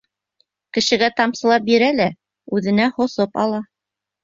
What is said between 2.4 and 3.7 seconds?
үҙенә һоҫоп ала.